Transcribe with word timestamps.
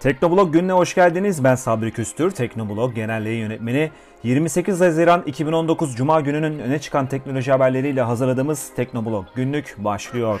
Teknoblog 0.00 0.52
gününe 0.52 0.72
hoş 0.72 0.94
geldiniz. 0.94 1.44
Ben 1.44 1.54
Sabri 1.54 1.92
Küstür, 1.92 2.30
Teknoblog 2.30 2.94
Genel 2.94 3.26
Yayın 3.26 3.40
Yönetmeni. 3.40 3.90
28 4.22 4.80
Haziran 4.80 5.22
2019 5.26 5.96
Cuma 5.96 6.20
gününün 6.20 6.58
öne 6.58 6.78
çıkan 6.78 7.06
teknoloji 7.06 7.52
haberleriyle 7.52 8.02
hazırladığımız 8.02 8.70
Teknoblog 8.76 9.24
günlük 9.34 9.74
başlıyor. 9.78 10.40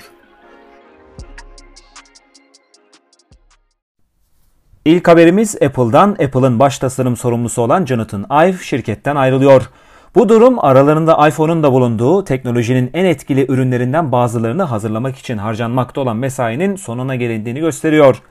İlk 4.84 5.08
haberimiz 5.08 5.54
Apple'dan. 5.54 6.10
Apple'ın 6.10 6.58
baş 6.58 6.78
tasarım 6.78 7.16
sorumlusu 7.16 7.62
olan 7.62 7.84
Jonathan 7.84 8.26
Ive 8.30 8.58
şirketten 8.62 9.16
ayrılıyor. 9.16 9.70
Bu 10.14 10.28
durum 10.28 10.64
aralarında 10.64 11.28
iPhone'un 11.28 11.62
da 11.62 11.72
bulunduğu 11.72 12.24
teknolojinin 12.24 12.90
en 12.94 13.04
etkili 13.04 13.52
ürünlerinden 13.52 14.12
bazılarını 14.12 14.62
hazırlamak 14.62 15.16
için 15.16 15.38
harcanmakta 15.38 16.00
olan 16.00 16.16
mesainin 16.16 16.76
sonuna 16.76 17.14
gelindiğini 17.14 17.60
gösteriyor. 17.60 18.22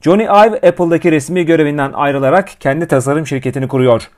Johnny 0.00 0.24
Ive 0.24 0.68
Apple'daki 0.68 1.12
resmi 1.12 1.44
görevinden 1.44 1.92
ayrılarak 1.92 2.50
kendi 2.60 2.86
tasarım 2.86 3.26
şirketini 3.26 3.68
kuruyor. 3.68 4.10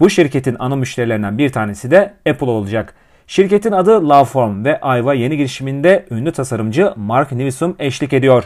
Bu 0.00 0.10
şirketin 0.10 0.56
ana 0.58 0.76
müşterilerinden 0.76 1.38
bir 1.38 1.52
tanesi 1.52 1.90
de 1.90 2.14
Apple 2.28 2.46
olacak. 2.46 2.94
Şirketin 3.26 3.72
adı 3.72 4.08
Loveform 4.08 4.64
ve 4.64 4.80
Ive'a 4.84 5.14
yeni 5.14 5.36
girişiminde 5.36 6.06
ünlü 6.10 6.32
tasarımcı 6.32 6.92
Mark 6.96 7.32
Newsom 7.32 7.76
eşlik 7.78 8.12
ediyor. 8.12 8.44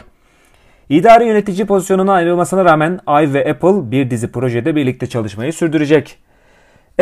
İdari 0.89 1.25
yönetici 1.25 1.65
pozisyonuna 1.65 2.13
ayrılmasına 2.13 2.65
rağmen 2.65 2.99
Ive 3.07 3.33
ve 3.33 3.51
Apple 3.51 3.91
bir 3.91 4.09
dizi 4.09 4.31
projede 4.31 4.75
birlikte 4.75 5.07
çalışmayı 5.07 5.53
sürdürecek. 5.53 6.17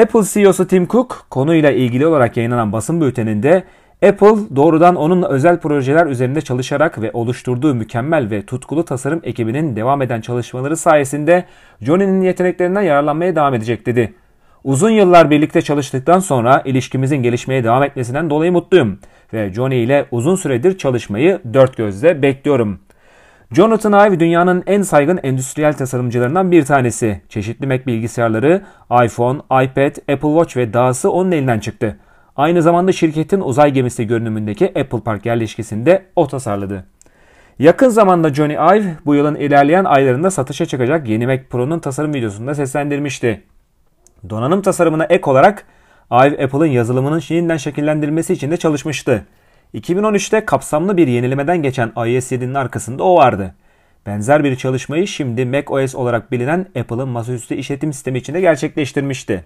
Apple 0.02 0.24
CEO'su 0.24 0.68
Tim 0.68 0.88
Cook 0.88 1.26
konuyla 1.30 1.72
ilgili 1.72 2.08
olarak 2.08 2.38
yayınlanan 2.38 2.74
basın 2.74 3.02
bülteninde 3.02 3.64
Apple 4.08 4.56
doğrudan 4.56 4.96
onun 4.96 5.24
özel 5.24 5.60
projeler 5.60 6.06
üzerinde 6.06 6.42
çalışarak 6.42 7.02
ve 7.02 7.12
oluşturduğu 7.14 7.76
mükemmel 7.76 8.30
ve 8.32 8.46
tutkulu 8.46 8.86
tasarım 8.86 9.20
ekibinin 9.24 9.76
devam 9.76 10.02
eden 10.02 10.22
çalışmaları 10.22 10.78
sayesinde 10.78 11.46
Johnny'nin 11.82 12.22
yeteneklerinden 12.22 12.82
yararlanmaya 12.82 13.36
devam 13.36 13.54
edecek 13.54 13.86
dedi. 13.86 14.14
Uzun 14.64 14.90
yıllar 14.90 15.30
birlikte 15.30 15.62
çalıştıktan 15.62 16.20
sonra 16.20 16.62
ilişkimizin 16.66 17.18
gelişmeye 17.18 17.64
devam 17.64 17.84
etmesinden 17.84 18.30
dolayı 18.30 18.52
mutluyum 18.52 19.00
ve 19.34 19.54
Johnny 19.54 19.84
ile 19.84 20.06
uzun 20.12 20.36
süredir 20.36 20.78
çalışmayı 20.78 21.42
dört 21.54 21.78
gözle 21.78 22.22
bekliyorum. 22.22 22.80
Jonathan 23.52 24.08
Ive 24.08 24.20
dünyanın 24.20 24.64
en 24.68 24.82
saygın 24.82 25.20
endüstriyel 25.24 25.74
tasarımcılarından 25.74 26.52
bir 26.52 26.66
tanesi. 26.66 27.22
Çeşitli 27.30 27.68
Mac 27.68 27.86
bilgisayarları, 27.86 28.62
iPhone, 29.06 29.40
iPad, 29.40 30.14
Apple 30.14 30.30
Watch 30.30 30.58
ve 30.58 30.74
dahası 30.74 31.12
onun 31.12 31.32
elinden 31.32 31.60
çıktı. 31.60 31.98
Aynı 32.40 32.62
zamanda 32.62 32.92
şirketin 32.92 33.42
uzay 33.42 33.72
gemisi 33.72 34.08
görünümündeki 34.08 34.66
Apple 34.66 35.00
Park 35.00 35.26
yerleşkesinde 35.26 36.06
o 36.16 36.28
tasarladı. 36.28 36.86
Yakın 37.60 37.90
zamanda 37.90 38.34
Johnny 38.34 38.54
Ive 38.54 38.96
bu 39.06 39.16
yılın 39.16 39.36
ilerleyen 39.36 39.86
aylarında 39.86 40.32
satışa 40.32 40.66
çıkacak 40.66 41.08
yeni 41.08 41.28
Mac 41.28 41.44
Pro'nun 41.50 41.80
tasarım 41.80 42.14
videosunda 42.14 42.56
seslendirmişti. 42.56 43.44
Donanım 44.30 44.62
tasarımına 44.62 45.06
ek 45.06 45.30
olarak 45.30 45.66
Ive 46.12 46.44
Apple'ın 46.44 46.66
yazılımının 46.66 47.22
yeniden 47.30 47.58
şekillendirilmesi 47.58 48.34
için 48.34 48.52
de 48.52 48.58
çalışmıştı. 48.58 49.26
2013'te 49.74 50.46
kapsamlı 50.46 50.98
bir 50.98 51.08
yenilemeden 51.08 51.62
geçen 51.62 51.88
iOS 51.88 52.32
7'nin 52.32 52.54
arkasında 52.54 53.04
o 53.04 53.16
vardı. 53.16 53.56
Benzer 54.06 54.44
bir 54.44 54.56
çalışmayı 54.56 55.08
şimdi 55.08 55.46
macOS 55.46 55.96
olarak 55.96 56.32
bilinen 56.32 56.66
Apple'ın 56.80 57.10
masaüstü 57.10 57.56
işletim 57.56 57.94
sistemi 57.94 58.18
içinde 58.18 58.42
gerçekleştirmişti. 58.42 59.46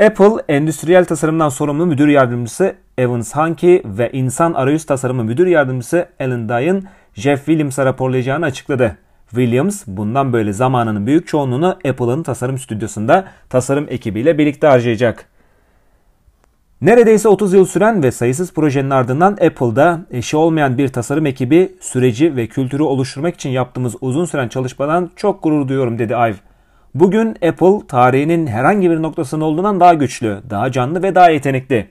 Apple, 0.00 0.42
endüstriyel 0.48 1.04
tasarımdan 1.04 1.48
sorumlu 1.48 1.86
müdür 1.86 2.08
yardımcısı 2.08 2.74
Evans 2.98 3.32
Hankey 3.32 3.82
ve 3.84 4.10
insan 4.12 4.52
arayüz 4.52 4.86
tasarımı 4.86 5.24
müdür 5.24 5.46
yardımcısı 5.46 6.08
Alan 6.20 6.48
Dye'ın 6.48 6.84
Jeff 7.14 7.46
Williams'a 7.46 7.84
raporlayacağını 7.84 8.44
açıkladı. 8.44 8.96
Williams 9.28 9.82
bundan 9.86 10.32
böyle 10.32 10.52
zamanının 10.52 11.06
büyük 11.06 11.28
çoğunluğunu 11.28 11.68
Apple'ın 11.68 12.22
tasarım 12.22 12.58
stüdyosunda 12.58 13.24
tasarım 13.48 13.86
ekibiyle 13.88 14.38
birlikte 14.38 14.66
harcayacak. 14.66 15.26
Neredeyse 16.80 17.28
30 17.28 17.54
yıl 17.54 17.66
süren 17.66 18.02
ve 18.02 18.12
sayısız 18.12 18.54
projenin 18.54 18.90
ardından 18.90 19.32
Apple'da 19.32 20.00
eşi 20.10 20.36
olmayan 20.36 20.78
bir 20.78 20.88
tasarım 20.88 21.26
ekibi 21.26 21.72
süreci 21.80 22.36
ve 22.36 22.46
kültürü 22.46 22.82
oluşturmak 22.82 23.34
için 23.34 23.50
yaptığımız 23.50 23.94
uzun 24.00 24.24
süren 24.24 24.48
çalışmadan 24.48 25.10
çok 25.16 25.42
gurur 25.42 25.68
duyuyorum 25.68 25.98
dedi 25.98 26.12
Ive. 26.12 26.51
Bugün 26.94 27.28
Apple 27.28 27.86
tarihinin 27.88 28.46
herhangi 28.46 28.90
bir 28.90 29.02
noktasında 29.02 29.44
olduğundan 29.44 29.80
daha 29.80 29.94
güçlü, 29.94 30.42
daha 30.50 30.72
canlı 30.72 31.02
ve 31.02 31.14
daha 31.14 31.30
yetenekli. 31.30 31.90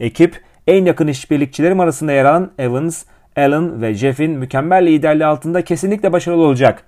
Ekip 0.00 0.42
en 0.66 0.84
yakın 0.84 1.06
işbirlikçilerim 1.06 1.80
arasında 1.80 2.12
yer 2.12 2.24
alan 2.24 2.50
Evans, 2.58 3.04
Allen 3.36 3.82
ve 3.82 3.94
Jeff'in 3.94 4.30
mükemmel 4.30 4.86
liderliği 4.86 5.26
altında 5.26 5.64
kesinlikle 5.64 6.12
başarılı 6.12 6.42
olacak. 6.42 6.84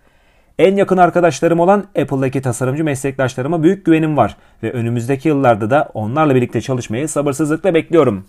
En 0.59 0.77
yakın 0.77 0.97
arkadaşlarım 0.97 1.61
olan 1.61 1.81
Apple'daki 1.81 2.43
tasarımcı 2.43 2.85
meslektaşlarıma 2.85 3.63
büyük 3.63 3.87
güvenim 3.87 4.17
var 4.17 4.37
ve 4.63 4.73
önümüzdeki 4.73 5.29
yıllarda 5.29 5.71
da 5.71 5.91
onlarla 5.95 6.35
birlikte 6.35 6.61
çalışmayı 6.61 7.09
sabırsızlıkla 7.09 7.75
bekliyorum. 7.75 8.27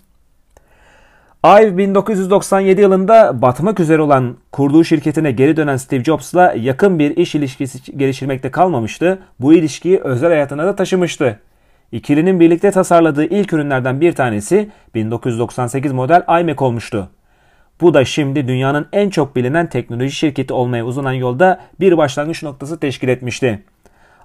Ive 1.46 1.76
1997 1.76 2.80
yılında 2.80 3.42
batmak 3.42 3.80
üzere 3.80 4.02
olan 4.02 4.36
kurduğu 4.52 4.84
şirketine 4.84 5.32
geri 5.32 5.56
dönen 5.56 5.76
Steve 5.76 6.04
Jobs'la 6.04 6.54
yakın 6.58 6.98
bir 6.98 7.16
iş 7.16 7.34
ilişkisi 7.34 7.98
geliştirmekte 7.98 8.50
kalmamıştı. 8.50 9.18
Bu 9.40 9.54
ilişkiyi 9.54 10.00
özel 10.00 10.30
hayatına 10.30 10.66
da 10.66 10.76
taşımıştı. 10.76 11.40
İkilinin 11.92 12.40
birlikte 12.40 12.70
tasarladığı 12.70 13.24
ilk 13.24 13.52
ürünlerden 13.52 14.00
bir 14.00 14.12
tanesi 14.12 14.70
1998 14.94 15.92
model 15.92 16.40
iMac 16.40 16.64
olmuştu. 16.64 17.08
Bu 17.80 17.94
da 17.94 18.04
şimdi 18.04 18.48
dünyanın 18.48 18.86
en 18.92 19.10
çok 19.10 19.36
bilinen 19.36 19.68
teknoloji 19.68 20.12
şirketi 20.12 20.52
olmaya 20.52 20.84
uzanan 20.84 21.12
yolda 21.12 21.60
bir 21.80 21.96
başlangıç 21.96 22.42
noktası 22.42 22.80
teşkil 22.80 23.08
etmişti. 23.08 23.62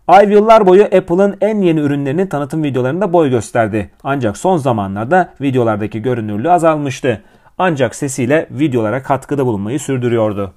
Ive 0.10 0.34
yıllar 0.34 0.68
boyu 0.68 0.84
Apple'ın 0.84 1.38
en 1.42 1.62
yeni 1.62 1.80
ürünlerinin 1.80 2.28
tanıtım 2.28 2.64
videolarında 2.64 3.14
boy 3.14 3.30
gösterdi. 3.30 3.90
Ancak 4.04 4.38
son 4.38 4.58
zamanlarda 4.58 5.34
videolardaki 5.42 6.02
görünürlüğü 6.02 6.52
azalmıştı. 6.52 7.22
Ancak 7.58 7.96
sesiyle 7.96 8.48
videolara 8.52 9.04
katkıda 9.04 9.46
bulunmayı 9.46 9.80
sürdürüyordu. 9.80 10.54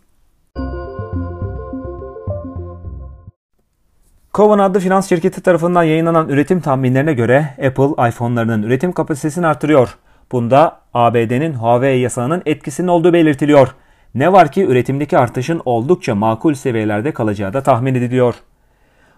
Cowen 4.34 4.58
adlı 4.58 4.80
finans 4.80 5.08
şirketi 5.08 5.40
tarafından 5.40 5.82
yayınlanan 5.82 6.28
üretim 6.28 6.60
tahminlerine 6.60 7.12
göre 7.12 7.54
Apple 7.66 8.08
iPhone'larının 8.08 8.62
üretim 8.62 8.92
kapasitesini 8.92 9.46
artırıyor. 9.46 9.98
Bunda 10.32 10.80
ABD'nin 10.94 11.54
Huawei 11.54 12.00
yasağının 12.00 12.42
etkisinin 12.46 12.88
olduğu 12.88 13.12
belirtiliyor. 13.12 13.74
Ne 14.14 14.32
var 14.32 14.52
ki 14.52 14.64
üretimdeki 14.64 15.18
artışın 15.18 15.62
oldukça 15.64 16.14
makul 16.14 16.54
seviyelerde 16.54 17.12
kalacağı 17.12 17.52
da 17.52 17.62
tahmin 17.62 17.94
ediliyor. 17.94 18.34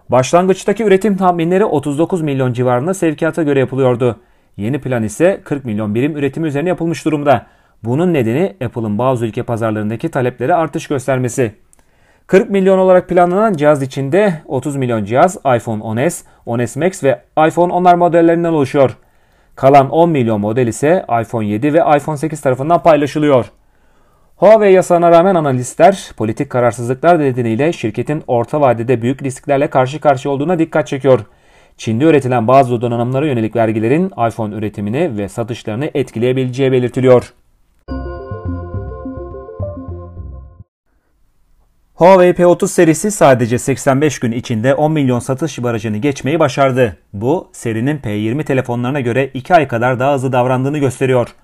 Başlangıçtaki 0.09 0.83
üretim 0.83 1.17
tahminleri 1.17 1.65
39 1.65 2.21
milyon 2.21 2.53
civarında 2.53 2.93
sevkiyata 2.93 3.43
göre 3.43 3.59
yapılıyordu. 3.59 4.19
Yeni 4.57 4.81
plan 4.81 5.03
ise 5.03 5.41
40 5.43 5.65
milyon 5.65 5.95
birim 5.95 6.17
üretim 6.17 6.45
üzerine 6.45 6.69
yapılmış 6.69 7.05
durumda. 7.05 7.45
Bunun 7.83 8.13
nedeni 8.13 8.55
Apple'ın 8.65 8.97
bazı 8.97 9.25
ülke 9.25 9.43
pazarlarındaki 9.43 10.09
taleplere 10.09 10.53
artış 10.53 10.87
göstermesi. 10.87 11.51
40 12.27 12.49
milyon 12.49 12.77
olarak 12.77 13.09
planlanan 13.09 13.53
cihaz 13.53 13.81
içinde 13.81 14.33
30 14.45 14.75
milyon 14.75 15.05
cihaz 15.05 15.35
iPhone 15.35 15.83
10s, 15.83 16.23
10s 16.47 16.79
Max 16.85 17.03
ve 17.03 17.21
iPhone 17.47 17.73
10'lar 17.73 17.97
modellerinden 17.97 18.53
oluşuyor. 18.53 18.97
Kalan 19.55 19.89
10 19.89 20.09
milyon 20.09 20.41
model 20.41 20.67
ise 20.67 21.05
iPhone 21.21 21.45
7 21.45 21.73
ve 21.73 21.79
iPhone 21.97 22.17
8 22.17 22.41
tarafından 22.41 22.83
paylaşılıyor. 22.83 23.45
Huawei 24.43 24.73
yasağına 24.73 25.11
rağmen 25.11 25.35
analistler 25.35 26.11
politik 26.17 26.49
kararsızlıklar 26.49 27.19
nedeniyle 27.19 27.73
şirketin 27.73 28.23
orta 28.27 28.61
vadede 28.61 29.01
büyük 29.01 29.23
risklerle 29.23 29.69
karşı 29.69 29.99
karşıya 29.99 30.33
olduğuna 30.33 30.59
dikkat 30.59 30.87
çekiyor. 30.87 31.19
Çin'de 31.77 32.03
üretilen 32.03 32.47
bazı 32.47 32.81
donanımlara 32.81 33.27
yönelik 33.27 33.55
vergilerin 33.55 34.05
iPhone 34.05 34.55
üretimini 34.55 35.17
ve 35.17 35.29
satışlarını 35.29 35.91
etkileyebileceği 35.93 36.71
belirtiliyor. 36.71 37.33
Huawei 41.93 42.31
P30 42.31 42.67
serisi 42.67 43.11
sadece 43.11 43.57
85 43.57 44.19
gün 44.19 44.31
içinde 44.31 44.75
10 44.75 44.91
milyon 44.91 45.19
satış 45.19 45.63
barajını 45.63 45.97
geçmeyi 45.97 46.39
başardı. 46.39 46.97
Bu 47.13 47.49
serinin 47.53 47.97
P20 47.97 48.43
telefonlarına 48.43 48.99
göre 48.99 49.29
2 49.33 49.55
ay 49.55 49.67
kadar 49.67 49.99
daha 49.99 50.13
hızlı 50.13 50.31
davrandığını 50.31 50.77
gösteriyor. 50.77 51.35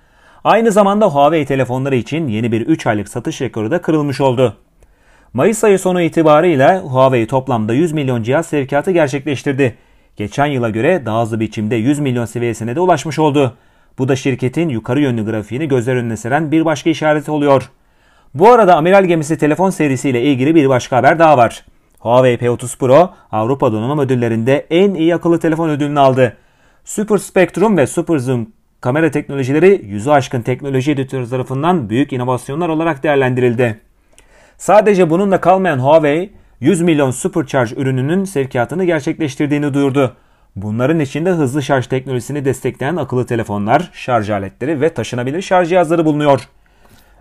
Aynı 0.43 0.71
zamanda 0.71 1.05
Huawei 1.05 1.45
telefonları 1.45 1.95
için 1.95 2.27
yeni 2.27 2.51
bir 2.51 2.61
3 2.61 2.87
aylık 2.87 3.09
satış 3.09 3.41
rekoru 3.41 3.71
da 3.71 3.81
kırılmış 3.81 4.21
oldu. 4.21 4.57
Mayıs 5.33 5.63
ayı 5.63 5.79
sonu 5.79 6.01
itibarıyla 6.01 6.81
Huawei 6.81 7.27
toplamda 7.27 7.73
100 7.73 7.91
milyon 7.91 8.23
cihaz 8.23 8.45
sevkiyatı 8.45 8.91
gerçekleştirdi. 8.91 9.77
Geçen 10.15 10.45
yıla 10.45 10.69
göre 10.69 11.05
daha 11.05 11.21
hızlı 11.21 11.39
biçimde 11.39 11.75
100 11.75 11.99
milyon 11.99 12.25
seviyesine 12.25 12.75
de 12.75 12.79
ulaşmış 12.79 13.19
oldu. 13.19 13.57
Bu 13.97 14.07
da 14.07 14.15
şirketin 14.15 14.69
yukarı 14.69 15.01
yönlü 15.01 15.25
grafiğini 15.25 15.67
gözler 15.67 15.95
önüne 15.95 16.17
seren 16.17 16.51
bir 16.51 16.65
başka 16.65 16.89
işaret 16.89 17.29
oluyor. 17.29 17.69
Bu 18.33 18.49
arada 18.49 18.75
amiral 18.75 19.05
gemisi 19.05 19.37
telefon 19.37 19.69
serisiyle 19.69 20.23
ilgili 20.23 20.55
bir 20.55 20.69
başka 20.69 20.97
haber 20.97 21.19
daha 21.19 21.37
var. 21.37 21.65
Huawei 21.99 22.35
P30 22.35 22.77
Pro 22.77 23.13
Avrupa 23.31 23.71
donanım 23.71 23.99
ödüllerinde 23.99 24.67
en 24.69 24.93
iyi 24.93 25.15
akıllı 25.15 25.39
telefon 25.39 25.69
ödülünü 25.69 25.99
aldı. 25.99 26.37
Super 26.85 27.17
Spectrum 27.17 27.77
ve 27.77 27.87
Super 27.87 28.17
Zoom 28.17 28.47
kamera 28.81 29.11
teknolojileri 29.11 29.81
yüzü 29.85 30.09
aşkın 30.09 30.41
teknoloji 30.41 30.91
editörü 30.91 31.29
tarafından 31.29 31.89
büyük 31.89 32.13
inovasyonlar 32.13 32.69
olarak 32.69 33.03
değerlendirildi. 33.03 33.79
Sadece 34.57 35.09
bununla 35.09 35.41
kalmayan 35.41 35.79
Huawei, 35.79 36.29
100 36.59 36.81
milyon 36.81 37.11
Supercharge 37.11 37.75
ürününün 37.75 38.23
sevkiyatını 38.23 38.85
gerçekleştirdiğini 38.85 39.73
duyurdu. 39.73 40.15
Bunların 40.55 40.99
içinde 40.99 41.31
hızlı 41.31 41.63
şarj 41.63 41.87
teknolojisini 41.87 42.45
destekleyen 42.45 42.95
akıllı 42.95 43.25
telefonlar, 43.25 43.89
şarj 43.93 44.29
aletleri 44.29 44.81
ve 44.81 44.93
taşınabilir 44.93 45.41
şarj 45.41 45.69
cihazları 45.69 46.05
bulunuyor. 46.05 46.49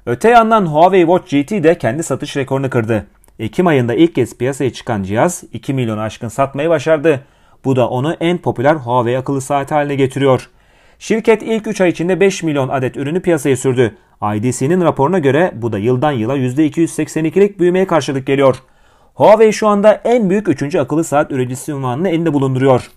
Öte 0.06 0.30
yandan 0.30 0.66
Huawei 0.66 1.00
Watch 1.00 1.30
GT 1.30 1.64
de 1.64 1.78
kendi 1.78 2.02
satış 2.02 2.36
rekorunu 2.36 2.70
kırdı. 2.70 3.06
Ekim 3.38 3.66
ayında 3.66 3.94
ilk 3.94 4.14
kez 4.14 4.38
piyasaya 4.38 4.72
çıkan 4.72 5.02
cihaz 5.02 5.44
2 5.52 5.74
milyon 5.74 5.98
aşkın 5.98 6.28
satmayı 6.28 6.68
başardı. 6.68 7.20
Bu 7.64 7.76
da 7.76 7.88
onu 7.88 8.16
en 8.20 8.38
popüler 8.38 8.74
Huawei 8.74 9.18
akıllı 9.18 9.40
saati 9.40 9.74
haline 9.74 9.94
getiriyor. 9.94 10.50
Şirket 10.98 11.42
ilk 11.42 11.66
3 11.66 11.80
ay 11.80 11.88
içinde 11.88 12.20
5 12.20 12.42
milyon 12.42 12.68
adet 12.68 12.96
ürünü 12.96 13.22
piyasaya 13.22 13.56
sürdü. 13.56 13.96
IDC'nin 14.34 14.80
raporuna 14.80 15.18
göre 15.18 15.52
bu 15.54 15.72
da 15.72 15.78
yıldan 15.78 16.12
yıla 16.12 16.36
%282'lik 16.36 17.58
büyümeye 17.58 17.86
karşılık 17.86 18.26
geliyor. 18.26 18.56
Huawei 19.14 19.52
şu 19.52 19.68
anda 19.68 20.00
en 20.04 20.30
büyük 20.30 20.48
3. 20.48 20.74
akıllı 20.74 21.04
saat 21.04 21.32
üreticisi 21.32 21.74
unvanını 21.74 22.08
elinde 22.08 22.34
bulunduruyor. 22.34 22.90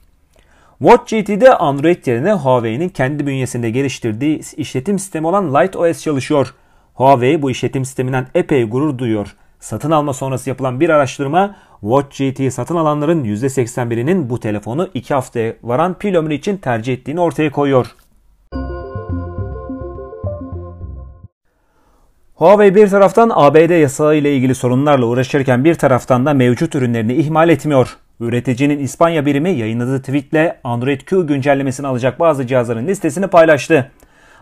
Watch 0.80 1.14
GT'de 1.14 1.56
Android 1.56 2.06
yerine 2.06 2.34
Huawei'nin 2.34 2.90
kendi 2.90 3.28
bünyesinde 3.28 3.70
geliştirdiği 3.70 4.42
işletim 4.58 5.00
sistemi 5.00 5.28
olan 5.28 5.54
Light 5.54 5.76
OS 5.76 6.04
çalışıyor. 6.04 6.54
Huawei 6.94 7.42
bu 7.42 7.52
işletim 7.52 7.86
sisteminden 7.86 8.28
epey 8.36 8.64
gurur 8.64 8.98
duyuyor. 8.98 9.36
Satın 9.60 9.92
alma 9.92 10.14
sonrası 10.14 10.50
yapılan 10.50 10.80
bir 10.80 10.90
araştırma 10.90 11.56
Watch 11.82 12.18
GT'yi 12.18 12.52
satın 12.52 12.76
alanların 12.76 13.24
%81'inin 13.24 14.30
bu 14.30 14.40
telefonu 14.40 14.90
2 14.94 15.14
haftaya 15.14 15.54
varan 15.64 15.94
pil 15.94 16.16
ömrü 16.16 16.34
için 16.34 16.58
tercih 16.58 16.94
ettiğini 16.94 17.20
ortaya 17.20 17.52
koyuyor. 17.52 17.88
Huawei 22.36 22.76
bir 22.76 22.90
taraftan 22.90 23.32
ABD 23.34 23.82
yasağı 23.82 24.16
ile 24.16 24.36
ilgili 24.36 24.56
sorunlarla 24.56 25.06
uğraşırken 25.06 25.64
bir 25.64 25.76
taraftan 25.76 26.26
da 26.26 26.34
mevcut 26.34 26.76
ürünlerini 26.76 27.14
ihmal 27.14 27.50
etmiyor. 27.50 27.98
Üreticinin 28.20 28.80
İspanya 28.80 29.26
birimi 29.26 29.50
yayınladığı 29.52 30.02
tweetle 30.02 30.60
Android 30.64 31.02
Q 31.02 31.28
güncellemesini 31.28 31.88
alacak 31.88 32.20
bazı 32.20 32.48
cihazların 32.48 32.88
listesini 32.88 33.28
paylaştı. 33.28 33.92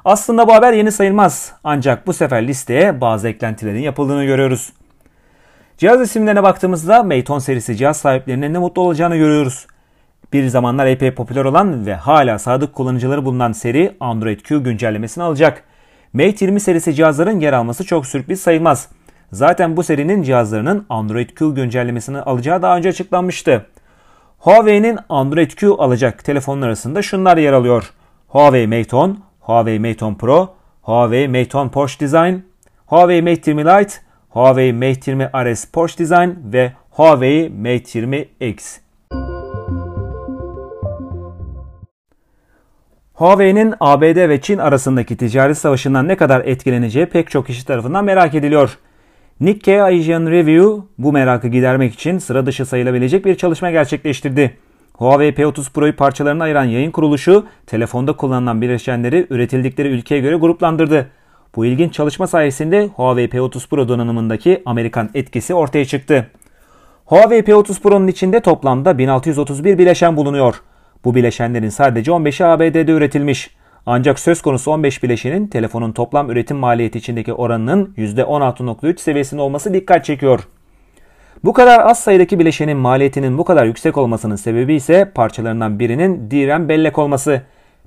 Aslında 0.06 0.48
bu 0.48 0.54
haber 0.54 0.74
yeni 0.74 0.92
sayılmaz 0.92 1.54
ancak 1.64 2.08
bu 2.08 2.14
sefer 2.14 2.48
listeye 2.48 3.02
bazı 3.02 3.28
eklentilerin 3.28 3.82
yapıldığını 3.82 4.26
görüyoruz. 4.26 4.74
Cihaz 5.80 6.02
isimlerine 6.02 6.44
baktığımızda 6.44 7.04
Mate 7.04 7.40
serisi 7.40 7.78
cihaz 7.78 7.98
sahiplerinin 7.98 8.54
ne 8.54 8.58
mutlu 8.58 8.82
olacağını 8.82 9.18
görüyoruz. 9.18 9.68
Bir 10.34 10.48
zamanlar 10.48 10.86
epey 10.86 11.12
popüler 11.12 11.46
olan 11.46 11.86
ve 11.86 11.96
hala 11.96 12.40
sadık 12.40 12.76
kullanıcıları 12.76 13.26
bulunan 13.26 13.52
seri 13.52 13.96
Android 14.00 14.40
Q 14.40 14.64
güncellemesini 14.64 15.24
alacak. 15.24 15.64
Mate 16.14 16.46
20 16.46 16.60
serisi 16.60 16.96
cihazların 16.96 17.40
yer 17.40 17.54
alması 17.54 17.86
çok 17.86 18.06
sürpriz 18.06 18.42
sayılmaz. 18.42 18.90
Zaten 19.32 19.78
bu 19.78 19.84
serinin 19.84 20.24
cihazlarının 20.24 20.86
Android 20.90 21.30
Q 21.30 21.56
güncellemesini 21.56 22.22
alacağı 22.22 22.62
daha 22.62 22.78
önce 22.78 22.90
açıklanmıştı. 22.90 23.66
Huawei'nin 24.38 25.00
Android 25.10 25.52
Q 25.52 25.76
alacak 25.78 26.26
telefonlar 26.26 26.68
arasında 26.68 27.02
şunlar 27.02 27.38
yer 27.38 27.54
alıyor. 27.54 27.92
Huawei 28.28 28.68
Mate 28.68 28.96
10, 28.96 29.20
Huawei 29.40 29.80
Mate 29.80 30.06
10 30.06 30.16
Pro, 30.16 30.54
Huawei 30.82 31.28
Mate 31.28 31.58
10 31.58 31.70
Porsche 31.70 32.00
Design, 32.00 32.36
Huawei 32.86 33.22
Mate 33.22 33.52
20 33.52 33.66
Lite, 33.66 34.09
Huawei 34.40 34.74
Mate 34.74 35.12
20 35.12 35.30
RS 35.34 35.66
Porsche 35.66 35.98
Design 36.00 36.30
ve 36.54 36.72
Huawei 36.90 37.50
Mate 37.50 38.00
20 38.00 38.28
X. 38.40 38.78
Huawei'nin 43.14 43.74
ABD 43.80 44.30
ve 44.30 44.42
Çin 44.42 44.58
arasındaki 44.58 45.18
ticaret 45.18 45.58
savaşından 45.58 46.08
ne 46.08 46.18
kadar 46.18 46.42
etkileneceği 46.46 47.06
pek 47.06 47.30
çok 47.30 47.48
kişi 47.48 47.66
tarafından 47.66 48.06
merak 48.06 48.36
ediliyor. 48.36 48.78
Nikkei 49.40 49.82
Asian 49.82 50.26
Review 50.26 50.82
bu 50.98 51.14
merakı 51.14 51.48
gidermek 51.48 51.94
için 51.94 52.18
sıra 52.18 52.46
dışı 52.46 52.66
sayılabilecek 52.66 53.26
bir 53.26 53.36
çalışma 53.36 53.72
gerçekleştirdi. 53.72 54.58
Huawei 54.94 55.30
P30 55.30 55.72
Pro'yu 55.74 55.96
parçalarına 55.96 56.44
ayıran 56.44 56.66
yayın 56.66 56.92
kuruluşu 56.92 57.46
telefonda 57.68 58.14
kullanılan 58.14 58.62
bileşenleri 58.62 59.28
üretildikleri 59.30 59.88
ülkeye 59.88 60.22
göre 60.22 60.36
gruplandırdı. 60.36 61.08
Bu 61.60 61.66
ilginç 61.66 61.94
çalışma 61.94 62.28
sayesinde 62.28 62.90
Huawei 62.96 63.26
P30 63.26 63.70
Pro 63.70 63.88
donanımındaki 63.88 64.64
Amerikan 64.66 65.10
etkisi 65.14 65.54
ortaya 65.54 65.86
çıktı. 65.86 66.28
Huawei 67.06 67.40
P30 67.40 67.82
Pro'nun 67.82 68.08
içinde 68.08 68.40
toplamda 68.40 68.98
1631 68.98 69.78
bileşen 69.78 70.18
bulunuyor. 70.18 70.62
Bu 71.06 71.16
bileşenlerin 71.16 71.70
sadece 71.70 72.12
15'i 72.12 72.46
ABD'de 72.46 72.92
üretilmiş. 72.92 73.56
Ancak 73.86 74.20
söz 74.20 74.42
konusu 74.42 74.72
15 74.72 75.04
bileşenin 75.04 75.48
telefonun 75.48 75.92
toplam 75.92 76.32
üretim 76.32 76.58
maliyeti 76.58 76.98
içindeki 76.98 77.34
oranının 77.34 77.94
%16.3 77.98 79.00
seviyesinde 79.00 79.42
olması 79.42 79.74
dikkat 79.74 80.06
çekiyor. 80.06 80.48
Bu 81.44 81.54
kadar 81.54 81.80
az 81.80 82.00
sayıdaki 82.00 82.40
bileşenin 82.40 82.78
maliyetinin 82.78 83.38
bu 83.38 83.46
kadar 83.46 83.66
yüksek 83.66 83.98
olmasının 83.98 84.36
sebebi 84.36 84.74
ise 84.74 85.12
parçalarından 85.16 85.80
birinin 85.80 86.32
DRAM 86.32 86.70
bellek 86.70 86.98
olması. 86.98 87.42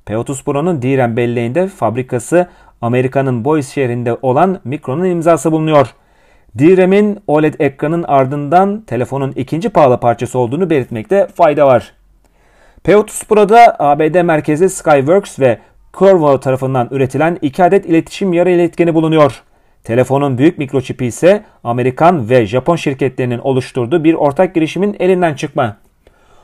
P30 0.06 0.44
Pro'nun 0.44 0.82
DRAM 0.82 1.16
belleğinde 1.16 1.68
fabrikası 1.68 2.48
Amerika'nın 2.82 3.44
Boise 3.44 3.72
şehrinde 3.72 4.16
olan 4.22 4.60
Micron'un 4.64 5.04
imzası 5.04 5.52
bulunuyor. 5.52 5.94
DRAM'in 6.58 7.18
OLED 7.26 7.54
ekranın 7.58 8.02
ardından 8.02 8.80
telefonun 8.80 9.32
ikinci 9.32 9.68
pahalı 9.68 10.00
parçası 10.00 10.38
olduğunu 10.38 10.70
belirtmekte 10.70 11.26
fayda 11.34 11.66
var. 11.66 11.94
P30 12.84 13.26
Pro'da 13.28 13.76
ABD 13.78 14.22
merkezi 14.22 14.68
Skyworks 14.68 15.40
ve 15.40 15.58
Qorvo 15.92 16.40
tarafından 16.40 16.88
üretilen 16.90 17.38
2 17.42 17.64
adet 17.64 17.86
iletişim 17.86 18.32
yarı 18.32 18.50
iletkeni 18.50 18.94
bulunuyor. 18.94 19.42
Telefonun 19.84 20.38
büyük 20.38 20.58
mikroçipi 20.58 21.06
ise 21.06 21.44
Amerikan 21.64 22.30
ve 22.30 22.46
Japon 22.46 22.76
şirketlerinin 22.76 23.38
oluşturduğu 23.38 24.04
bir 24.04 24.14
ortak 24.14 24.54
girişimin 24.54 24.96
elinden 24.98 25.34
çıkma. 25.34 25.76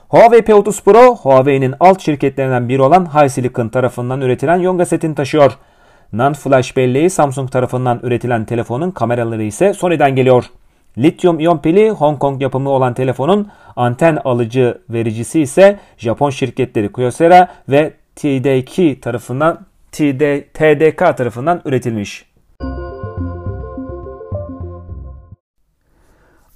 Huawei 0.09 0.41
P30 0.41 0.85
Pro, 0.85 1.17
Huawei'nin 1.17 1.75
alt 1.81 2.01
şirketlerinden 2.01 2.69
biri 2.69 2.83
olan 2.83 3.07
HiSilicon 3.15 3.69
tarafından 3.69 4.21
üretilen 4.21 4.57
Yonga 4.59 4.87
setini 4.87 5.15
taşıyor. 5.15 5.59
Non-flash 6.13 6.77
belleği 6.77 7.11
Samsung 7.11 7.51
tarafından 7.51 8.01
üretilen 8.03 8.45
telefonun 8.45 8.91
kameraları 8.91 9.43
ise 9.43 9.75
Sony'den 9.75 10.17
geliyor. 10.17 10.45
Lityum 10.99 11.41
iyon 11.41 11.59
pili 11.59 11.91
Hong 11.91 12.19
Kong 12.19 12.43
yapımı 12.43 12.71
olan 12.71 12.95
telefonun 12.95 13.49
anten 13.77 14.19
alıcı 14.25 14.79
vericisi 14.91 15.41
ise 15.41 15.79
Japon 15.99 16.31
şirketleri 16.31 16.93
Kyocera 16.93 17.49
ve 17.69 17.93
TDK 18.17 19.03
tarafından 19.03 19.67
TD, 19.93 20.43
TDK 20.55 21.17
tarafından 21.17 21.63
üretilmiş. 21.65 22.25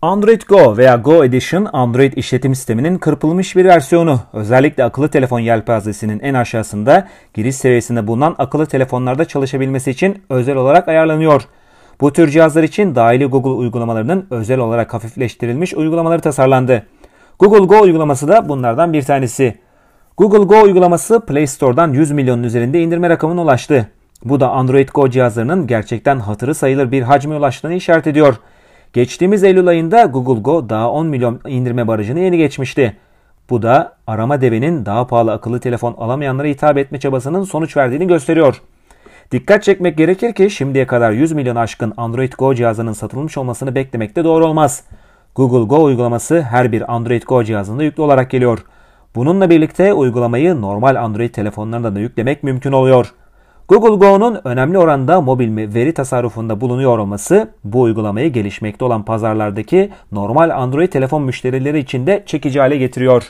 Android 0.02 0.42
Go 0.48 0.76
veya 0.76 0.96
Go 0.96 1.24
Edition 1.24 1.68
Android 1.72 2.12
işletim 2.12 2.54
sisteminin 2.54 2.98
kırpılmış 2.98 3.56
bir 3.56 3.64
versiyonu. 3.64 4.20
Özellikle 4.32 4.84
akıllı 4.84 5.08
telefon 5.08 5.40
yelpazesinin 5.40 6.20
en 6.20 6.34
aşağısında 6.34 7.08
giriş 7.34 7.56
seviyesinde 7.56 8.06
bulunan 8.06 8.34
akıllı 8.38 8.66
telefonlarda 8.66 9.24
çalışabilmesi 9.24 9.90
için 9.90 10.22
özel 10.30 10.56
olarak 10.56 10.88
ayarlanıyor. 10.88 11.42
Bu 12.00 12.12
tür 12.12 12.28
cihazlar 12.28 12.62
için 12.62 12.94
dahili 12.94 13.26
Google 13.26 13.50
uygulamalarının 13.50 14.26
özel 14.30 14.58
olarak 14.58 14.94
hafifleştirilmiş 14.94 15.74
uygulamaları 15.74 16.20
tasarlandı. 16.20 16.86
Google 17.38 17.66
Go 17.66 17.80
uygulaması 17.80 18.28
da 18.28 18.48
bunlardan 18.48 18.92
bir 18.92 19.02
tanesi. 19.02 19.58
Google 20.16 20.44
Go 20.44 20.62
uygulaması 20.62 21.20
Play 21.20 21.46
Store'dan 21.46 21.92
100 21.92 22.10
milyonun 22.10 22.42
üzerinde 22.42 22.82
indirme 22.82 23.10
rakamına 23.10 23.42
ulaştı. 23.42 23.86
Bu 24.24 24.40
da 24.40 24.50
Android 24.50 24.88
Go 24.88 25.10
cihazlarının 25.10 25.66
gerçekten 25.66 26.18
hatırı 26.18 26.54
sayılır 26.54 26.90
bir 26.90 27.02
hacme 27.02 27.36
ulaştığını 27.36 27.74
işaret 27.74 28.06
ediyor. 28.06 28.36
Geçtiğimiz 28.92 29.44
Eylül 29.44 29.68
ayında 29.68 30.04
Google 30.04 30.40
Go 30.40 30.68
daha 30.68 30.90
10 30.90 31.06
milyon 31.06 31.40
indirme 31.48 31.88
barajını 31.88 32.20
yeni 32.20 32.38
geçmişti. 32.38 32.96
Bu 33.50 33.62
da 33.62 33.96
arama 34.06 34.40
devinin 34.40 34.86
daha 34.86 35.06
pahalı 35.06 35.32
akıllı 35.32 35.60
telefon 35.60 35.94
alamayanlara 35.98 36.48
hitap 36.48 36.78
etme 36.78 37.00
çabasının 37.00 37.44
sonuç 37.44 37.76
verdiğini 37.76 38.06
gösteriyor. 38.06 38.62
Dikkat 39.32 39.62
çekmek 39.62 39.98
gerekir 39.98 40.32
ki 40.32 40.50
şimdiye 40.50 40.86
kadar 40.86 41.12
100 41.12 41.32
milyon 41.32 41.56
aşkın 41.56 41.92
Android 41.96 42.32
Go 42.32 42.54
cihazının 42.54 42.92
satılmış 42.92 43.38
olmasını 43.38 43.74
beklemek 43.74 44.16
de 44.16 44.24
doğru 44.24 44.46
olmaz. 44.46 44.84
Google 45.34 45.66
Go 45.76 45.84
uygulaması 45.84 46.42
her 46.42 46.72
bir 46.72 46.94
Android 46.94 47.22
Go 47.22 47.44
cihazında 47.44 47.82
yüklü 47.82 48.02
olarak 48.02 48.30
geliyor. 48.30 48.64
Bununla 49.14 49.50
birlikte 49.50 49.92
uygulamayı 49.92 50.60
normal 50.60 50.96
Android 50.96 51.30
telefonlarında 51.30 51.94
da 51.94 52.00
yüklemek 52.00 52.42
mümkün 52.42 52.72
oluyor. 52.72 53.12
Google 53.68 54.06
Go'nun 54.06 54.40
önemli 54.44 54.78
oranda 54.78 55.20
mobil 55.20 55.74
veri 55.74 55.94
tasarrufunda 55.94 56.60
bulunuyor 56.60 56.98
olması 56.98 57.50
bu 57.64 57.80
uygulamayı 57.80 58.32
gelişmekte 58.32 58.84
olan 58.84 59.04
pazarlardaki 59.04 59.90
normal 60.12 60.50
Android 60.50 60.88
telefon 60.88 61.22
müşterileri 61.22 61.78
için 61.78 62.06
de 62.06 62.22
çekici 62.26 62.60
hale 62.60 62.76
getiriyor. 62.76 63.22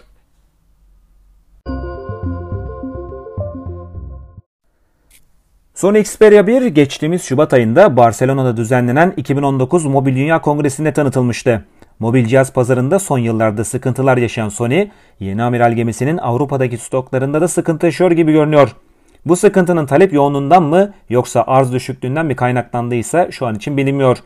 Sony 5.75 6.01
Xperia 6.01 6.47
1 6.47 6.67
geçtiğimiz 6.67 7.23
Şubat 7.23 7.53
ayında 7.53 7.97
Barcelona'da 7.97 8.57
düzenlenen 8.57 9.15
2019 9.17 9.87
Mobil 9.87 10.17
Dünya 10.17 10.41
Kongresi'nde 10.41 10.93
tanıtılmıştı. 10.93 11.65
Mobil 11.99 12.27
cihaz 12.27 12.53
pazarında 12.53 12.99
son 12.99 13.19
yıllarda 13.19 13.65
sıkıntılar 13.65 14.17
yaşayan 14.17 14.49
Sony, 14.49 14.89
yeni 15.21 15.43
amiral 15.43 15.73
gemisinin 15.73 16.19
Avrupa'daki 16.19 16.79
stoklarında 16.79 17.41
da 17.41 17.49
sıkıntı 17.49 17.87
yaşıyor 17.87 18.11
gibi 18.11 18.33
görünüyor. 18.33 18.77
Bu 19.27 19.37
sıkıntının 19.37 19.87
talep 19.87 20.13
yoğunluğundan 20.13 20.63
mı 20.63 20.93
yoksa 21.09 21.45
arz 21.47 21.73
düşüklüğünden 21.73 22.27
mi 22.27 22.37
kaynaklandıysa 22.37 23.31
şu 23.31 23.47
an 23.47 23.55
için 23.55 23.77
bilinmiyor. 23.77 24.19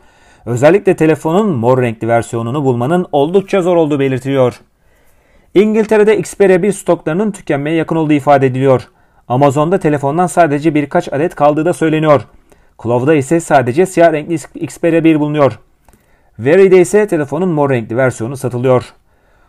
Özellikle 0.45 0.95
telefonun 0.95 1.49
mor 1.49 1.81
renkli 1.81 2.07
versiyonunu 2.07 2.63
bulmanın 2.63 3.05
oldukça 3.11 3.61
zor 3.61 3.75
olduğu 3.75 3.99
belirtiliyor. 3.99 4.59
İngiltere'de 5.53 6.17
Xperia 6.17 6.61
1 6.61 6.71
stoklarının 6.71 7.31
tükenmeye 7.31 7.75
yakın 7.75 7.95
olduğu 7.95 8.13
ifade 8.13 8.47
ediliyor. 8.47 8.87
Amazon'da 9.27 9.79
telefondan 9.79 10.27
sadece 10.27 10.75
birkaç 10.75 11.13
adet 11.13 11.35
kaldığı 11.35 11.65
da 11.65 11.73
söyleniyor. 11.73 12.21
Clove'da 12.83 13.13
ise 13.15 13.39
sadece 13.39 13.85
siyah 13.85 14.13
renkli 14.13 14.35
Xperia 14.55 15.03
1 15.03 15.19
bulunuyor. 15.19 15.59
Very'de 16.39 16.81
ise 16.81 17.07
telefonun 17.07 17.49
mor 17.49 17.69
renkli 17.69 17.97
versiyonu 17.97 18.37
satılıyor. 18.37 18.93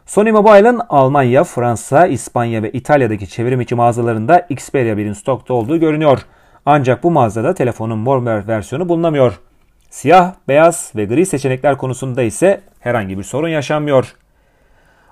Sony 0.08 0.30
Mobile'ın 0.30 0.80
Almanya, 0.88 1.44
Fransa, 1.44 2.06
İspanya 2.06 2.62
ve 2.62 2.70
İtalya'daki 2.70 3.28
çevrim 3.28 3.60
içi 3.60 3.74
mağazalarında 3.74 4.46
Xperia 4.48 4.94
1'in 4.94 5.12
stokta 5.12 5.54
olduğu 5.54 5.80
görünüyor. 5.80 6.18
Ancak 6.66 7.02
bu 7.02 7.10
mağazada 7.10 7.54
telefonun 7.54 7.98
mor 7.98 8.26
versiyonu 8.26 8.88
bulunamıyor. 8.88 9.40
Siyah, 9.90 10.34
beyaz 10.48 10.92
ve 10.96 11.04
gri 11.04 11.26
seçenekler 11.26 11.78
konusunda 11.78 12.22
ise 12.22 12.60
herhangi 12.80 13.18
bir 13.18 13.22
sorun 13.22 13.48
yaşanmıyor. 13.48 14.14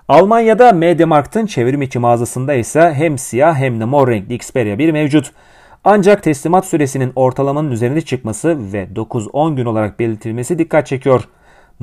Almanya'da 0.07 0.71
MediaMarkt'ın 0.71 1.45
çevrim 1.45 1.81
içi 1.81 1.99
mağazasında 1.99 2.53
ise 2.53 2.93
hem 2.93 3.17
siyah 3.17 3.55
hem 3.55 3.79
de 3.79 3.85
mor 3.85 4.07
renkli 4.07 4.35
Xperia 4.35 4.77
1 4.77 4.91
mevcut. 4.91 5.31
Ancak 5.83 6.23
teslimat 6.23 6.65
süresinin 6.65 7.11
ortalamanın 7.15 7.71
üzerinde 7.71 8.01
çıkması 8.01 8.73
ve 8.73 8.87
9-10 8.95 9.55
gün 9.55 9.65
olarak 9.65 9.99
belirtilmesi 9.99 10.59
dikkat 10.59 10.87
çekiyor. 10.87 11.23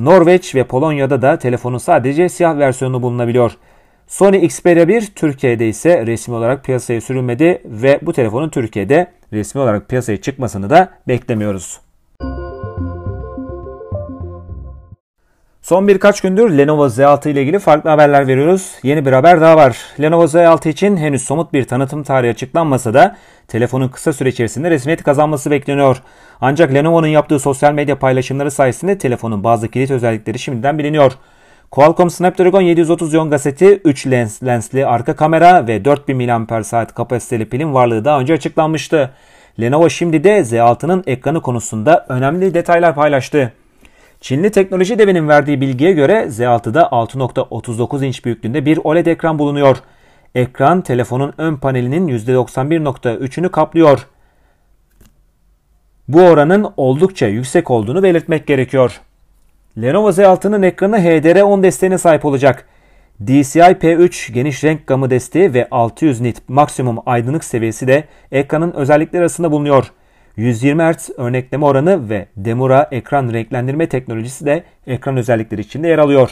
Norveç 0.01 0.55
ve 0.55 0.65
Polonya'da 0.65 1.23
da 1.23 1.39
telefonun 1.39 1.79
sadece 1.79 2.29
siyah 2.29 2.59
versiyonu 2.59 3.03
bulunabiliyor. 3.03 3.53
Sony 4.07 4.37
Xperia 4.37 4.89
1 4.89 5.07
Türkiye'de 5.07 5.69
ise 5.69 6.07
resmi 6.07 6.35
olarak 6.35 6.65
piyasaya 6.65 7.01
sürülmedi 7.01 7.63
ve 7.65 7.99
bu 8.03 8.13
telefonun 8.13 8.49
Türkiye'de 8.49 9.13
resmi 9.33 9.61
olarak 9.61 9.89
piyasaya 9.89 10.21
çıkmasını 10.21 10.71
da 10.71 10.91
beklemiyoruz. 11.09 11.84
Son 15.65 15.89
birkaç 15.89 16.21
gündür 16.21 16.59
Lenovo 16.59 16.87
Z6 16.87 17.29
ile 17.29 17.43
ilgili 17.43 17.59
farklı 17.59 17.91
haberler 17.91 18.27
veriyoruz. 18.27 18.73
Yeni 18.83 19.07
bir 19.07 19.13
haber 19.13 19.41
daha 19.41 19.57
var. 19.57 19.77
Lenovo 20.01 20.25
Z6 20.25 20.69
için 20.69 20.97
henüz 20.97 21.23
somut 21.23 21.53
bir 21.53 21.65
tanıtım 21.65 22.03
tarihi 22.03 22.31
açıklanmasa 22.31 22.95
da 22.95 23.17
telefonun 23.49 23.89
kısa 23.89 24.13
süre 24.13 24.29
içerisinde 24.29 24.71
resmiyet 24.71 25.03
kazanması 25.03 25.51
bekleniyor. 25.51 26.03
Ancak 26.41 26.75
Lenovo'nun 26.75 27.07
yaptığı 27.07 27.39
sosyal 27.39 27.73
medya 27.73 27.99
paylaşımları 27.99 28.51
sayesinde 28.51 28.99
telefonun 28.99 29.45
bazı 29.45 29.69
kilit 29.69 29.91
özellikleri 29.91 30.39
şimdiden 30.39 30.79
biliniyor. 30.79 31.13
Qualcomm 31.71 32.11
Snapdragon 32.11 32.63
730 32.63 33.15
Yonga 33.15 33.39
seti 33.39 33.81
3 33.85 34.07
lens, 34.07 34.43
lensli 34.43 34.87
arka 34.87 35.17
kamera 35.17 35.67
ve 35.67 35.85
4000 35.85 36.17
mAh 36.17 36.95
kapasiteli 36.95 37.49
pilin 37.49 37.75
varlığı 37.75 38.05
daha 38.05 38.21
önce 38.21 38.35
açıklanmıştı. 38.35 39.11
Lenovo 39.61 39.91
şimdi 39.91 40.25
de 40.25 40.39
Z6'nın 40.39 41.05
ekranı 41.07 41.43
konusunda 41.43 42.07
önemli 42.09 42.55
detaylar 42.55 42.95
paylaştı. 42.95 43.53
Çinli 44.25 44.51
teknoloji 44.51 44.99
devinin 44.99 45.29
verdiği 45.29 45.61
bilgiye 45.61 45.93
göre 45.93 46.15
Z6'da 46.23 46.83
6.39 46.83 48.05
inç 48.05 48.25
büyüklüğünde 48.25 48.67
bir 48.67 48.81
OLED 48.85 49.07
ekran 49.07 49.39
bulunuyor. 49.39 49.77
Ekran 50.35 50.83
telefonun 50.83 51.35
ön 51.39 51.57
panelinin 51.57 52.09
%91.3'ünü 52.09 53.49
kaplıyor. 53.49 54.07
Bu 56.09 56.23
oranın 56.23 56.73
oldukça 56.77 57.27
yüksek 57.27 57.71
olduğunu 57.71 58.03
belirtmek 58.03 58.47
gerekiyor. 58.47 59.01
Lenovo 59.83 60.11
Z6'nın 60.11 60.63
ekranı 60.63 60.99
HDR10 60.99 61.63
desteğine 61.63 61.99
sahip 61.99 62.25
olacak. 62.25 62.69
DCI-P3 63.25 64.33
geniş 64.33 64.65
renk 64.65 64.87
gamı 64.87 65.11
desteği 65.11 65.55
ve 65.55 65.69
600 65.71 66.21
nit 66.21 66.49
maksimum 66.49 66.99
aydınlık 67.07 67.45
seviyesi 67.45 67.89
de 67.89 68.05
ekranın 68.33 68.73
özellikleri 68.73 69.21
arasında 69.21 69.53
bulunuyor. 69.53 69.93
120 70.37 70.83
Hz 70.83 71.11
örnekleme 71.17 71.65
oranı 71.65 72.09
ve 72.09 72.27
Demura 72.37 72.89
ekran 72.91 73.33
renklendirme 73.33 73.89
teknolojisi 73.89 74.47
de 74.47 74.65
ekran 74.87 75.17
özellikleri 75.17 75.61
içinde 75.61 75.89
yer 75.89 75.99
alıyor. 75.99 76.31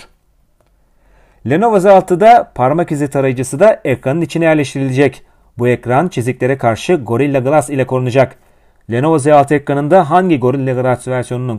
Lenovo 1.50 1.76
Z6'da 1.76 2.52
parmak 2.54 2.92
izi 2.92 3.10
tarayıcısı 3.10 3.60
da 3.60 3.80
ekranın 3.84 4.20
içine 4.20 4.44
yerleştirilecek. 4.44 5.22
Bu 5.58 5.68
ekran 5.68 6.08
çiziklere 6.08 6.58
karşı 6.58 6.94
Gorilla 6.94 7.38
Glass 7.38 7.70
ile 7.70 7.86
korunacak. 7.86 8.36
Lenovo 8.90 9.16
Z6 9.16 9.54
ekranında 9.54 10.10
hangi 10.10 10.40
Gorilla 10.40 10.72
Glass 10.72 11.08
versiyonunun 11.08 11.58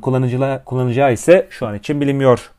kullanacağı 0.66 1.14
ise 1.14 1.48
şu 1.50 1.68
an 1.68 1.76
için 1.76 2.02
bilinmiyor. 2.02 2.52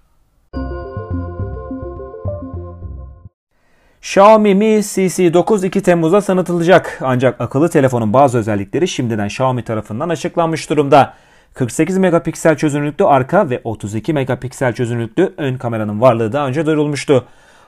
Xiaomi 4.05 4.55
Mi 4.55 4.65
CC9 4.65 5.67
2 5.67 5.83
Temmuz'da 5.83 6.21
tanıtılacak. 6.21 6.99
Ancak 7.03 7.41
akıllı 7.41 7.69
telefonun 7.69 8.13
bazı 8.13 8.39
özellikleri 8.39 8.89
şimdiden 8.89 9.27
Xiaomi 9.27 9.65
tarafından 9.65 10.09
açıklanmış 10.09 10.71
durumda. 10.71 11.15
48 11.55 11.99
megapiksel 11.99 12.57
çözünürlüklü 12.57 13.05
arka 13.05 13.51
ve 13.51 13.61
32 13.65 14.13
megapiksel 14.13 14.73
çözünürlüklü 14.73 15.35
ön 15.37 15.57
kameranın 15.57 16.01
varlığı 16.01 16.33
daha 16.33 16.47
önce 16.47 16.67
duyurulmuştu. 16.67 17.25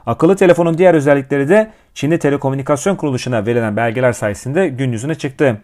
Akıllı 0.07 0.37
telefonun 0.37 0.79
diğer 0.79 0.95
özellikleri 0.95 1.49
de 1.49 1.71
Çinli 1.95 2.19
Telekomünikasyon 2.19 2.97
Kuruluşu'na 2.97 3.47
verilen 3.47 3.77
belgeler 3.77 4.13
sayesinde 4.13 4.69
gün 4.69 4.93
yüzüne 4.93 5.15
çıktı. 5.15 5.63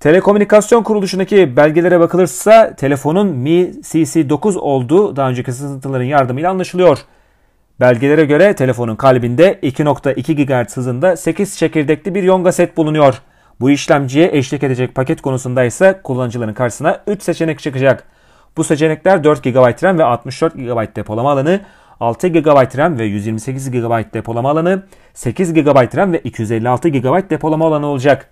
Telekomünikasyon 0.00 0.82
Kuruluşu'ndaki 0.82 1.56
belgelere 1.56 2.00
bakılırsa 2.00 2.74
telefonun 2.76 3.26
Mi 3.26 3.72
CC9 3.82 4.58
olduğu 4.58 5.16
daha 5.16 5.28
önceki 5.28 5.52
sızıntıların 5.52 6.04
yardımıyla 6.04 6.50
anlaşılıyor. 6.50 6.98
Belgelere 7.80 8.24
göre 8.24 8.54
telefonun 8.54 8.96
kalbinde 8.96 9.58
2.2 9.62 10.64
GHz 10.64 10.76
hızında 10.76 11.16
8 11.16 11.58
çekirdekli 11.58 12.14
bir 12.14 12.22
Yonga 12.22 12.52
set 12.52 12.76
bulunuyor. 12.76 13.22
Bu 13.60 13.70
işlemciye 13.70 14.30
eşlik 14.32 14.62
edecek 14.62 14.94
paket 14.94 15.20
konusunda 15.20 15.64
ise 15.64 16.00
kullanıcıların 16.04 16.54
karşısına 16.54 17.02
3 17.06 17.22
seçenek 17.22 17.58
çıkacak. 17.60 18.04
Bu 18.56 18.64
seçenekler 18.64 19.24
4 19.24 19.44
GB 19.44 19.82
RAM 19.82 19.98
ve 19.98 20.04
64 20.04 20.54
GB 20.54 20.96
depolama 20.96 21.32
alanı, 21.32 21.60
6 22.00 22.28
GB 22.28 22.78
RAM 22.78 22.98
ve 22.98 23.04
128 23.04 23.70
GB 23.70 24.14
depolama 24.14 24.50
alanı, 24.50 24.82
8 25.14 25.54
GB 25.54 25.96
RAM 25.96 26.12
ve 26.12 26.18
256 26.18 26.88
GB 26.88 27.30
depolama 27.30 27.66
alanı 27.66 27.86
olacak. 27.86 28.30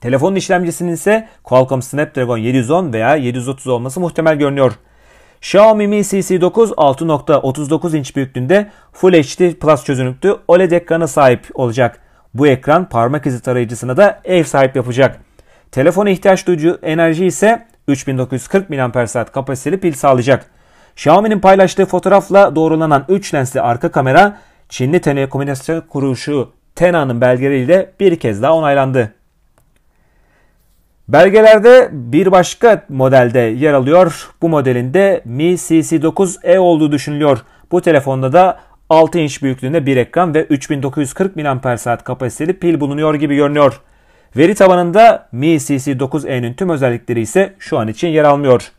Telefonun 0.00 0.36
işlemcisinin 0.36 0.92
ise 0.92 1.28
Qualcomm 1.42 1.82
Snapdragon 1.82 2.38
710 2.38 2.92
veya 2.92 3.16
730 3.16 3.66
olması 3.66 4.00
muhtemel 4.00 4.36
görünüyor. 4.36 4.72
Xiaomi 5.44 5.86
Mi 5.86 5.96
CC9 5.96 6.74
6.39 6.74 7.96
inç 7.96 8.16
büyüklüğünde 8.16 8.70
Full 8.92 9.12
HD 9.12 9.52
Plus 9.52 9.84
çözünürlüklü 9.84 10.36
OLED 10.48 10.70
ekrana 10.70 11.06
sahip 11.06 11.48
olacak. 11.54 12.00
Bu 12.34 12.46
ekran 12.46 12.88
parmak 12.88 13.26
izi 13.26 13.42
tarayıcısına 13.42 13.96
da 13.96 14.20
ev 14.24 14.44
sahip 14.44 14.76
yapacak. 14.76 15.20
Telefona 15.72 16.10
ihtiyaç 16.10 16.46
duyduğu 16.46 16.78
enerji 16.82 17.26
ise 17.26 17.66
3940 17.88 18.70
mAh 18.70 19.32
kapasiteli 19.32 19.80
pil 19.80 19.92
sağlayacak. 19.92 20.46
Xiaomi'nin 20.96 21.40
paylaştığı 21.40 21.86
fotoğrafla 21.86 22.56
doğrulanan 22.56 23.04
3 23.08 23.34
lensli 23.34 23.60
arka 23.60 23.90
kamera 23.90 24.38
Çinli 24.68 25.00
telekomünikasyon 25.00 25.80
kuruluşu 25.80 26.52
Tena'nın 26.74 27.20
belgeleriyle 27.20 27.92
bir 28.00 28.16
kez 28.16 28.42
daha 28.42 28.54
onaylandı. 28.54 29.14
Belgelerde 31.08 31.88
bir 31.92 32.32
başka 32.32 32.84
modelde 32.88 33.38
yer 33.38 33.72
alıyor. 33.72 34.30
Bu 34.42 34.48
modelinde 34.48 35.22
Mi 35.24 35.44
CC9e 35.44 36.58
olduğu 36.58 36.92
düşünülüyor. 36.92 37.38
Bu 37.72 37.80
telefonda 37.82 38.32
da 38.32 38.60
6 38.88 39.18
inç 39.18 39.42
büyüklüğünde 39.42 39.86
bir 39.86 39.96
ekran 39.96 40.34
ve 40.34 40.44
3940 40.44 41.36
mAh 41.36 42.04
kapasiteli 42.04 42.52
pil 42.52 42.80
bulunuyor 42.80 43.14
gibi 43.14 43.36
görünüyor. 43.36 43.80
Veri 44.36 44.54
tabanında 44.54 45.28
Mi 45.32 45.46
CC9e'nin 45.46 46.54
tüm 46.54 46.68
özellikleri 46.68 47.20
ise 47.20 47.54
şu 47.58 47.78
an 47.78 47.88
için 47.88 48.08
yer 48.08 48.24
almıyor. 48.24 48.72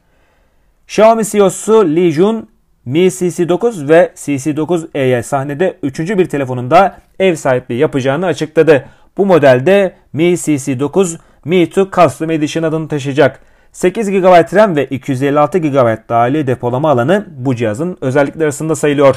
Xiaomi 0.87 1.25
CEO'su 1.25 1.85
Li 1.85 2.11
Jun, 2.11 2.49
Mi 2.85 2.99
CC9 2.99 3.89
ve 3.89 4.11
CC9e'ye 4.15 5.23
sahnede 5.23 5.77
üçüncü 5.83 6.17
bir 6.17 6.25
telefonunda 6.25 6.97
ev 7.19 7.35
sahipliği 7.35 7.79
yapacağını 7.79 8.25
açıkladı. 8.25 8.85
Bu 9.17 9.25
modelde 9.25 9.95
Mi 10.13 10.23
CC9 10.23 11.17
Mi 11.45 11.61
2 11.61 11.87
Custom 11.91 12.31
Edition 12.31 12.63
adını 12.63 12.87
taşıyacak. 12.87 13.39
8 13.71 14.09
GB 14.09 14.55
RAM 14.55 14.75
ve 14.75 14.85
256 14.85 15.57
GB 15.57 16.09
dahili 16.09 16.47
depolama 16.47 16.89
alanı 16.89 17.25
bu 17.37 17.55
cihazın 17.55 17.97
özellikleri 18.01 18.43
arasında 18.43 18.75
sayılıyor. 18.75 19.15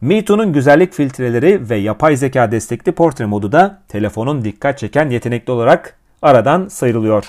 Mi 0.00 0.18
2'nun 0.18 0.52
güzellik 0.52 0.92
filtreleri 0.92 1.70
ve 1.70 1.76
yapay 1.76 2.16
zeka 2.16 2.52
destekli 2.52 2.92
portre 2.92 3.26
modu 3.26 3.52
da 3.52 3.82
telefonun 3.88 4.44
dikkat 4.44 4.78
çeken 4.78 5.10
yetenekli 5.10 5.50
olarak 5.52 5.96
aradan 6.22 6.68
sıyrılıyor. 6.68 7.24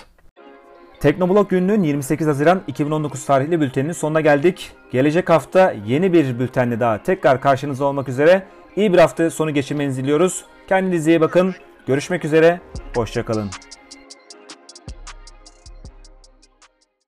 Teknoblog 1.00 1.50
gününün 1.50 1.84
28 1.84 2.28
Haziran 2.28 2.62
2019 2.68 3.26
tarihli 3.26 3.62
bülteninin 3.62 3.94
sonuna 3.94 4.22
geldik. 4.22 4.72
Gelecek 4.92 5.30
hafta 5.30 5.74
yeni 5.88 6.14
bir 6.14 6.40
bültenle 6.40 6.80
daha 6.80 7.04
tekrar 7.04 7.42
karşınızda 7.42 7.86
olmak 7.86 8.10
üzere. 8.10 8.44
İyi 8.76 8.94
bir 8.94 8.98
hafta 8.98 9.30
sonu 9.30 9.54
geçirmenizi 9.54 10.04
diliyoruz. 10.04 10.46
Kendinize 10.68 11.12
iyi 11.12 11.22
bakın. 11.22 11.56
Görüşmek 11.88 12.26
üzere. 12.26 12.60
Hoşçakalın. 12.96 13.50